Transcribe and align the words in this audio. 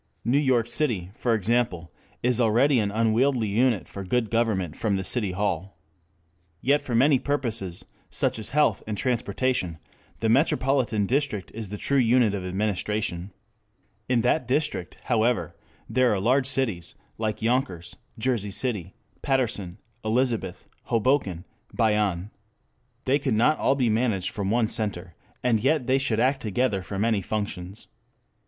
New 0.25 0.39
York 0.39 0.65
City, 0.65 1.11
for 1.13 1.35
example, 1.35 1.91
is 2.23 2.41
already 2.41 2.79
an 2.79 2.89
unwieldy 2.89 3.49
unit 3.49 3.87
for 3.87 4.03
good 4.03 4.31
government 4.31 4.75
from 4.75 4.95
the 4.95 5.03
City 5.03 5.33
Hall. 5.33 5.77
Yet 6.59 6.81
for 6.81 6.95
many 6.95 7.19
purposes, 7.19 7.85
such 8.09 8.39
as 8.39 8.49
health 8.49 8.81
and 8.87 8.97
transportation, 8.97 9.77
the 10.19 10.27
metropolitan 10.27 11.05
district 11.05 11.51
is 11.53 11.69
the 11.69 11.77
true 11.77 11.99
unit 11.99 12.33
of 12.33 12.43
administration. 12.43 13.31
In 14.09 14.21
that 14.21 14.47
district, 14.47 14.97
however, 15.03 15.55
there 15.87 16.11
are 16.11 16.19
large 16.19 16.47
cities, 16.47 16.95
like 17.19 17.43
Yonkers, 17.43 17.95
Jersey 18.17 18.49
City, 18.49 18.95
Paterson, 19.21 19.77
Elizabeth, 20.03 20.65
Hoboken, 20.85 21.45
Bayonne. 21.75 22.31
They 23.05 23.19
could 23.19 23.35
not 23.35 23.59
all 23.59 23.75
be 23.75 23.87
managed 23.87 24.31
from 24.31 24.49
one 24.49 24.67
center, 24.67 25.13
and 25.43 25.59
yet 25.59 25.85
they 25.85 25.99
should 25.99 26.19
act 26.19 26.41
together 26.41 26.81
for 26.81 26.97
many 26.97 27.21
functions. 27.21 27.87